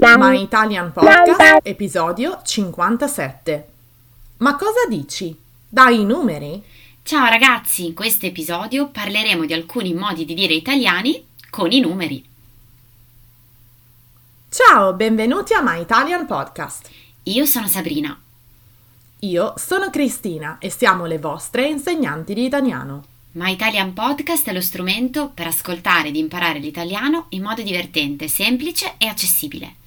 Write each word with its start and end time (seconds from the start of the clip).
My 0.00 0.40
Italian 0.40 0.92
Podcast, 0.92 1.66
episodio 1.66 2.40
57. 2.44 3.68
Ma 4.36 4.54
cosa 4.54 4.86
dici? 4.88 5.36
Dai 5.68 6.02
i 6.02 6.04
numeri? 6.04 6.62
Ciao 7.02 7.28
ragazzi, 7.28 7.86
in 7.86 7.94
questo 7.94 8.26
episodio 8.26 8.90
parleremo 8.90 9.44
di 9.44 9.52
alcuni 9.52 9.94
modi 9.94 10.24
di 10.24 10.34
dire 10.34 10.54
italiani 10.54 11.26
con 11.50 11.72
i 11.72 11.80
numeri. 11.80 12.24
Ciao, 14.48 14.94
benvenuti 14.94 15.52
a 15.54 15.62
My 15.62 15.80
Italian 15.80 16.26
Podcast. 16.26 16.88
Io 17.24 17.44
sono 17.44 17.66
Sabrina. 17.66 18.16
Io 19.18 19.54
sono 19.56 19.90
Cristina 19.90 20.58
e 20.60 20.70
siamo 20.70 21.06
le 21.06 21.18
vostre 21.18 21.66
insegnanti 21.66 22.34
di 22.34 22.44
italiano. 22.44 23.04
My 23.32 23.50
Italian 23.50 23.94
Podcast 23.94 24.48
è 24.48 24.52
lo 24.52 24.60
strumento 24.60 25.32
per 25.34 25.48
ascoltare 25.48 26.08
ed 26.08 26.16
imparare 26.16 26.60
l'italiano 26.60 27.26
in 27.30 27.42
modo 27.42 27.62
divertente, 27.62 28.28
semplice 28.28 28.94
e 28.96 29.06
accessibile. 29.06 29.86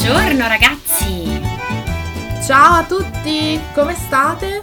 Buongiorno 0.00 0.46
ragazzi! 0.46 1.40
Ciao 2.46 2.74
a 2.74 2.86
tutti, 2.86 3.60
come 3.74 3.96
state? 3.96 4.62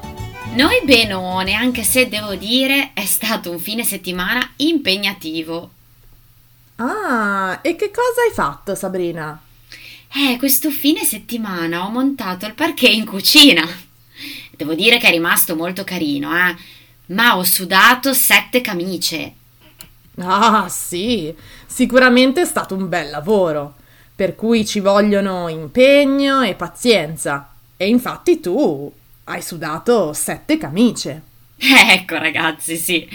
Noi 0.53 0.81
benone, 0.85 1.53
anche 1.53 1.83
se 1.83 2.07
devo 2.07 2.35
dire 2.35 2.91
è 2.93 3.03
stato 3.03 3.51
un 3.51 3.59
fine 3.59 3.83
settimana 3.83 4.53
impegnativo. 4.55 5.71
Ah, 6.77 7.59
e 7.61 7.75
che 7.75 7.91
cosa 7.91 8.21
hai 8.25 8.33
fatto 8.33 8.75
Sabrina? 8.75 9.37
Eh, 10.13 10.37
questo 10.37 10.71
fine 10.71 11.03
settimana 11.03 11.85
ho 11.85 11.89
montato 11.89 12.45
il 12.45 12.53
parquet 12.53 12.93
in 12.93 13.05
cucina. 13.05 13.67
Devo 14.51 14.73
dire 14.73 14.97
che 14.99 15.07
è 15.07 15.11
rimasto 15.11 15.57
molto 15.57 15.83
carino, 15.83 16.33
eh. 16.33 16.55
Ma 17.07 17.35
ho 17.35 17.43
sudato 17.43 18.13
sette 18.13 18.61
camicie. 18.61 19.33
Ah, 20.19 20.69
sì, 20.69 21.35
sicuramente 21.65 22.41
è 22.41 22.45
stato 22.45 22.73
un 22.73 22.87
bel 22.87 23.09
lavoro, 23.09 23.75
per 24.15 24.35
cui 24.35 24.65
ci 24.65 24.79
vogliono 24.79 25.49
impegno 25.49 26.41
e 26.41 26.55
pazienza. 26.55 27.51
E 27.75 27.87
infatti 27.87 28.39
tu 28.39 28.91
hai 29.25 29.41
sudato 29.41 30.13
sette 30.13 30.57
camicie. 30.57 31.33
Ecco 31.87 32.17
ragazzi, 32.17 32.77
sì. 32.77 33.07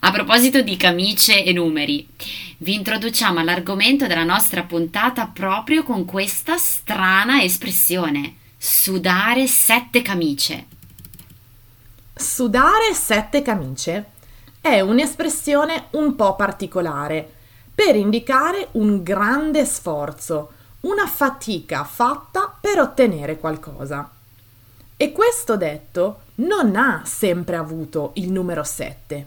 A 0.00 0.10
proposito 0.10 0.62
di 0.62 0.76
camicie 0.76 1.44
e 1.44 1.52
numeri, 1.52 2.06
vi 2.58 2.74
introduciamo 2.74 3.40
all'argomento 3.40 4.06
della 4.06 4.24
nostra 4.24 4.62
puntata 4.62 5.26
proprio 5.26 5.82
con 5.82 6.04
questa 6.04 6.56
strana 6.56 7.42
espressione. 7.42 8.36
Sudare 8.56 9.46
sette 9.46 10.02
camicie. 10.02 10.66
Sudare 12.14 12.94
sette 12.94 13.42
camicie 13.42 14.04
è 14.60 14.80
un'espressione 14.80 15.86
un 15.90 16.14
po' 16.14 16.36
particolare 16.36 17.32
per 17.84 17.96
indicare 17.96 18.68
un 18.72 19.02
grande 19.02 19.64
sforzo, 19.64 20.52
una 20.82 21.08
fatica 21.08 21.82
fatta 21.82 22.54
per 22.60 22.78
ottenere 22.78 23.40
qualcosa. 23.40 24.08
E 24.96 25.10
questo 25.10 25.56
detto 25.56 26.20
non 26.36 26.76
ha 26.76 27.02
sempre 27.04 27.56
avuto 27.56 28.12
il 28.14 28.30
numero 28.30 28.62
7. 28.62 29.26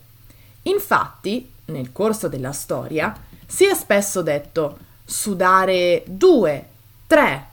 Infatti, 0.64 1.52
nel 1.66 1.92
corso 1.92 2.30
della 2.30 2.54
storia, 2.54 3.14
si 3.46 3.66
è 3.66 3.74
spesso 3.74 4.22
detto 4.22 4.78
sudare 5.04 6.04
2, 6.08 6.70
3, 7.08 7.48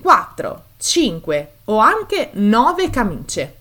4, 0.00 0.64
5 0.78 1.52
o 1.64 1.76
anche 1.76 2.30
9 2.32 2.88
camicie. 2.88 3.56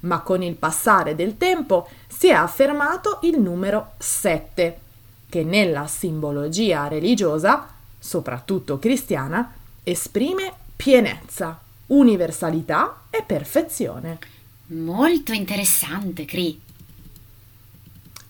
Ma 0.00 0.18
con 0.22 0.42
il 0.42 0.56
passare 0.56 1.14
del 1.14 1.36
tempo 1.36 1.88
si 2.08 2.26
è 2.26 2.32
affermato 2.32 3.20
il 3.22 3.38
numero 3.40 3.92
7, 3.98 4.88
che 5.30 5.42
nella 5.44 5.86
simbologia 5.86 6.88
religiosa, 6.88 7.66
soprattutto 7.98 8.78
cristiana, 8.78 9.54
esprime 9.82 10.52
pienezza, 10.76 11.58
universalità 11.86 13.04
e 13.08 13.22
perfezione. 13.22 14.18
Molto 14.66 15.32
interessante, 15.32 16.26
Cri. 16.26 16.60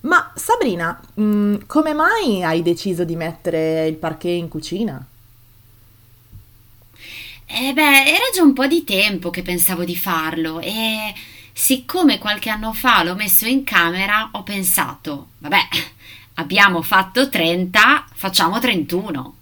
Ma 0.02 0.32
Sabrina, 0.34 0.98
mh, 1.14 1.22
mm, 1.22 1.54
come 1.66 1.92
mai 1.92 2.42
hai 2.42 2.62
deciso 2.62 3.04
di 3.04 3.16
mettere 3.16 3.86
il 3.86 3.96
parquet 3.96 4.38
in 4.38 4.48
cucina? 4.48 5.04
Eh 7.46 7.72
beh, 7.72 8.04
era 8.06 8.24
già 8.32 8.42
un 8.42 8.52
po' 8.52 8.66
di 8.66 8.84
tempo 8.84 9.30
che 9.30 9.42
pensavo 9.42 9.84
di 9.84 9.96
farlo 9.96 10.60
e 10.60 11.12
siccome 11.52 12.18
qualche 12.18 12.48
anno 12.48 12.72
fa 12.72 13.02
l'ho 13.02 13.14
messo 13.14 13.44
in 13.46 13.64
camera, 13.64 14.30
ho 14.32 14.42
pensato, 14.42 15.30
vabbè, 15.38 15.68
abbiamo 16.34 16.82
fatto 16.82 17.28
30, 17.28 18.06
facciamo 18.12 18.58
31. 18.58 19.34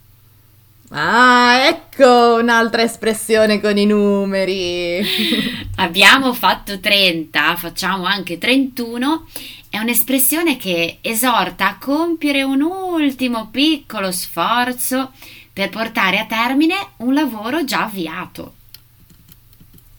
Ah, 0.91 1.67
ecco 1.67 2.37
un'altra 2.41 2.83
espressione 2.83 3.61
con 3.61 3.77
i 3.77 3.87
numeri. 3.87 5.03
abbiamo 5.77 6.33
fatto 6.33 6.81
30, 6.81 7.57
facciamo 7.57 8.05
anche 8.05 8.39
31 8.39 9.27
è 9.71 9.79
un'espressione 9.79 10.57
che 10.57 10.99
esorta 11.03 11.69
a 11.69 11.79
compiere 11.79 12.43
un 12.43 12.63
ultimo 12.63 13.49
piccolo 13.51 14.11
sforzo 14.13 15.13
per 15.53 15.69
portare 15.69 16.19
a 16.19 16.27
termine 16.27 16.75
un 16.99 17.13
lavoro 17.13 17.65
già 17.65 17.85
avviato. 17.85 18.55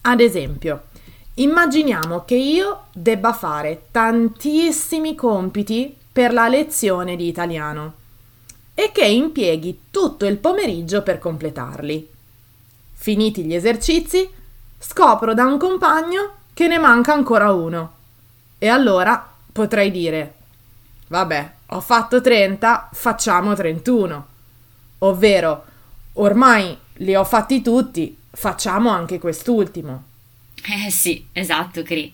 Ad 0.01 0.21
esempio, 0.21 0.85
immaginiamo 1.35 2.25
che 2.25 2.35
io 2.35 2.85
debba 2.93 3.33
fare 3.33 3.87
tantissimi 3.91 5.13
compiti 5.13 5.95
per 6.19 6.33
la 6.33 6.49
lezione 6.49 7.15
di 7.15 7.29
italiano 7.29 7.93
e 8.73 8.91
che 8.91 9.05
impieghi 9.05 9.83
tutto 9.89 10.25
il 10.25 10.35
pomeriggio 10.35 11.01
per 11.01 11.17
completarli. 11.17 12.09
Finiti 12.91 13.45
gli 13.45 13.53
esercizi, 13.53 14.29
scopro 14.77 15.33
da 15.33 15.45
un 15.45 15.57
compagno 15.57 16.33
che 16.53 16.67
ne 16.67 16.77
manca 16.77 17.13
ancora 17.13 17.53
uno. 17.53 17.93
E 18.57 18.67
allora 18.67 19.31
potrei 19.49 19.91
dire, 19.91 20.33
vabbè, 21.07 21.51
ho 21.67 21.79
fatto 21.79 22.19
30, 22.19 22.89
facciamo 22.91 23.55
31. 23.55 24.27
Ovvero, 24.97 25.63
ormai 26.15 26.77
li 26.95 27.15
ho 27.15 27.23
fatti 27.23 27.61
tutti, 27.61 28.17
facciamo 28.29 28.89
anche 28.89 29.19
quest'ultimo. 29.19 30.03
Eh 30.85 30.91
sì, 30.91 31.25
esatto, 31.31 31.81
Cri. 31.81 32.13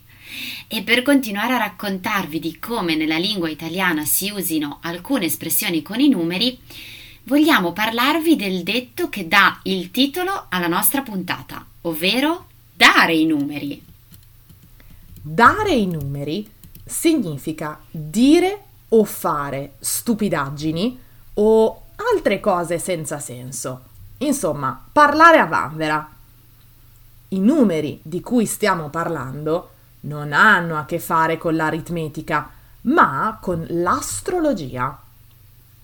E 0.67 0.83
per 0.83 1.01
continuare 1.01 1.53
a 1.53 1.57
raccontarvi 1.57 2.39
di 2.39 2.59
come 2.59 2.95
nella 2.95 3.17
lingua 3.17 3.49
italiana 3.49 4.05
si 4.05 4.29
usino 4.29 4.79
alcune 4.81 5.25
espressioni 5.25 5.81
con 5.81 5.99
i 5.99 6.09
numeri, 6.09 6.59
vogliamo 7.23 7.73
parlarvi 7.73 8.35
del 8.35 8.63
detto 8.63 9.09
che 9.09 9.27
dà 9.27 9.59
il 9.63 9.91
titolo 9.91 10.45
alla 10.49 10.67
nostra 10.67 11.01
puntata, 11.01 11.65
ovvero 11.81 12.47
dare 12.73 13.15
i 13.15 13.25
numeri. 13.25 13.81
Dare 15.21 15.73
i 15.73 15.87
numeri 15.87 16.47
significa 16.83 17.79
dire 17.89 18.63
o 18.89 19.03
fare 19.03 19.73
stupidaggini 19.79 20.99
o 21.35 21.81
altre 21.95 22.39
cose 22.39 22.77
senza 22.77 23.19
senso. 23.19 23.81
Insomma, 24.19 24.83
parlare 24.91 25.39
a 25.39 25.45
vanvera. 25.45 26.09
I 27.29 27.39
numeri 27.39 27.99
di 28.03 28.21
cui 28.21 28.45
stiamo 28.45 28.89
parlando 28.89 29.71
non 30.05 30.33
hanno 30.33 30.77
a 30.77 30.85
che 30.85 30.99
fare 30.99 31.37
con 31.37 31.55
l'aritmetica, 31.55 32.49
ma 32.81 33.37
con 33.41 33.65
l'astrologia. 33.69 34.99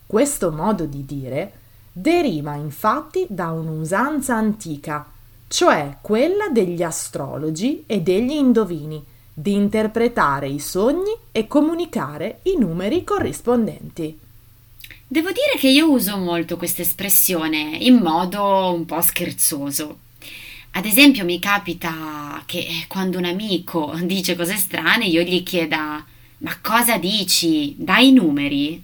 Questo 0.06 0.51
modo 0.51 0.85
di 0.85 1.06
dire 1.06 1.53
deriva 1.91 2.56
infatti 2.56 3.25
da 3.29 3.51
un'usanza 3.51 4.35
antica, 4.35 5.06
cioè 5.47 5.97
quella 6.01 6.50
degli 6.50 6.83
astrologi 6.83 7.83
e 7.85 8.01
degli 8.01 8.31
indovini, 8.31 9.03
di 9.33 9.53
interpretare 9.53 10.47
i 10.47 10.59
sogni 10.59 11.15
e 11.31 11.47
comunicare 11.47 12.39
i 12.44 12.57
numeri 12.57 13.03
corrispondenti. 13.03 14.19
Devo 15.07 15.29
dire 15.29 15.57
che 15.57 15.67
io 15.67 15.91
uso 15.91 16.17
molto 16.17 16.56
questa 16.56 16.83
espressione 16.83 17.77
in 17.79 17.95
modo 17.95 18.74
un 18.74 18.85
po' 18.85 19.01
scherzoso. 19.01 19.97
Ad 20.73 20.85
esempio 20.85 21.25
mi 21.25 21.39
capita 21.39 22.41
che 22.45 22.85
quando 22.88 23.18
un 23.18 23.25
amico 23.25 23.94
dice 24.03 24.35
cose 24.35 24.56
strane 24.56 25.06
io 25.06 25.21
gli 25.21 25.44
chieda 25.44 26.06
ma 26.41 26.57
cosa 26.59 26.97
dici? 26.97 27.75
Dai 27.77 28.09
i 28.09 28.13
numeri? 28.13 28.83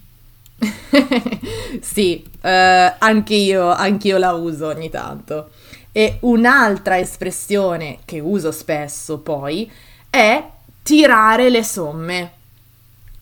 sì, 1.80 2.24
eh, 2.40 2.94
anche 2.98 3.34
io, 3.34 3.70
anche 3.70 4.08
io 4.08 4.18
la 4.18 4.32
uso 4.32 4.68
ogni 4.68 4.90
tanto. 4.90 5.50
E 5.90 6.18
un'altra 6.20 6.98
espressione 6.98 7.98
che 8.04 8.20
uso 8.20 8.52
spesso 8.52 9.18
poi 9.18 9.68
è 10.08 10.44
tirare 10.82 11.50
le 11.50 11.64
somme. 11.64 12.32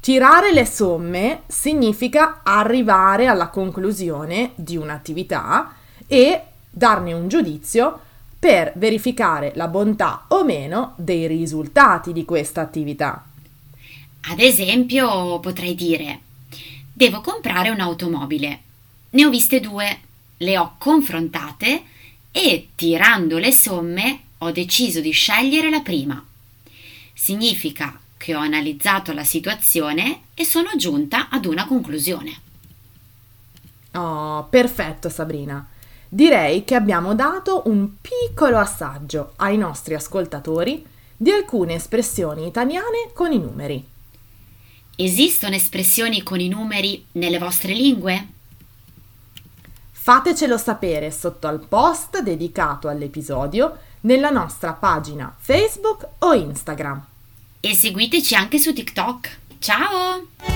Tirare 0.01 0.53
le 0.53 0.67
somme 0.67 1.43
significa 1.47 2.41
arrivare 2.43 3.27
alla 3.27 3.49
conclusione 3.49 4.53
di 4.55 4.77
un'attività 4.77 5.75
e 6.07 6.43
darne 6.69 7.15
un 7.15 7.27
giudizio 7.29 8.01
per 8.47 8.75
verificare 8.77 9.51
la 9.57 9.67
bontà 9.67 10.27
o 10.29 10.45
meno 10.45 10.95
dei 10.99 11.27
risultati 11.27 12.13
di 12.13 12.25
questa 12.25 12.61
attività. 12.61 13.27
Ad 14.21 14.39
esempio, 14.39 15.41
potrei 15.41 15.75
dire: 15.75 16.21
Devo 16.93 17.23
comprare 17.23 17.71
un'automobile. 17.71 18.61
Ne 19.11 19.27
ho 19.27 19.31
viste 19.31 19.59
due, 19.59 19.99
le 20.37 20.59
ho 20.59 20.77
confrontate 20.79 21.83
e, 22.31 22.69
tirando 22.77 23.39
le 23.39 23.51
somme, 23.51 24.21
ho 24.39 24.53
deciso 24.53 25.01
di 25.01 25.11
scegliere 25.11 25.69
la 25.69 25.81
prima. 25.81 26.25
Significa 27.15 27.99
che 28.17 28.37
ho 28.37 28.39
analizzato 28.39 29.13
la 29.13 29.25
situazione 29.25 30.21
e 30.35 30.45
sono 30.45 30.71
giunta 30.77 31.31
ad 31.31 31.47
una 31.47 31.67
conclusione. 31.67 32.41
Oh, 33.95 34.45
perfetto 34.45 35.09
Sabrina. 35.09 35.69
Direi 36.09 36.65
che 36.65 36.75
abbiamo 36.75 37.15
dato 37.15 37.63
un 37.67 38.01
piccolo 38.01 38.59
assaggio 38.59 39.33
ai 39.37 39.57
nostri 39.57 39.95
ascoltatori 39.95 40.85
di 41.17 41.31
alcune 41.31 41.75
espressioni 41.75 42.47
italiane 42.47 43.11
con 43.13 43.33
i 43.33 43.39
numeri. 43.39 43.85
Esistono 44.97 45.55
espressioni 45.55 46.23
con 46.23 46.41
i 46.41 46.49
numeri 46.49 47.05
nelle 47.13 47.39
vostre 47.39 47.75
lingue? 47.75 48.29
Fatecelo 49.91 50.57
sapere 50.57 51.11
sotto 51.11 51.49
al 51.49 51.61
post 51.67 52.21
dedicato 52.21 52.89
all'episodio 52.89 53.79
nella 54.03 54.31
nostra 54.31 54.73
pagina 54.73 55.35
Facebook 55.37 56.07
o 56.19 56.33
Instagram. 56.33 57.05
E 57.61 57.75
seguiteci 57.75 58.35
anche 58.37 58.59
su 58.59 58.73
TikTok. 58.73 59.39
Ciao! 59.59 60.56